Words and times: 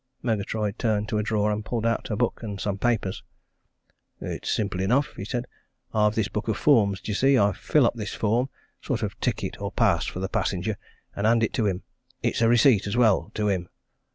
Murgatroyd 0.23 0.79
turned 0.79 1.07
to 1.09 1.19
a 1.19 1.21
drawer 1.21 1.51
and 1.51 1.63
pulled 1.63 1.85
out 1.85 2.09
a 2.09 2.15
book 2.15 2.41
and 2.41 2.59
some 2.59 2.79
papers. 2.79 3.21
"It's 4.19 4.49
simple 4.49 4.81
enough," 4.81 5.13
he 5.15 5.23
said. 5.23 5.45
"I've 5.93 6.15
this 6.15 6.27
book 6.27 6.47
of 6.47 6.57
forms, 6.57 6.99
d'ye 7.01 7.13
see? 7.13 7.37
I 7.37 7.51
fill 7.53 7.85
up 7.85 7.93
this 7.93 8.15
form 8.15 8.49
sort 8.81 9.03
of 9.03 9.19
ticket 9.19 9.61
or 9.61 9.71
pass 9.71 10.07
for 10.07 10.19
the 10.19 10.27
passenger, 10.27 10.75
and 11.15 11.27
hand 11.27 11.43
it 11.43 11.53
to 11.53 11.67
him 11.67 11.83
it's 12.23 12.41
a 12.41 12.49
receipt 12.49 12.87
as 12.87 12.97
well, 12.97 13.29
to 13.35 13.49
him. 13.49 13.69